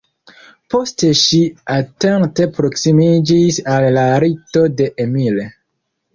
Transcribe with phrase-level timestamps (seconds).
[0.73, 1.41] Poste ŝi
[1.73, 5.41] atente proksimiĝis al la lito de Emil.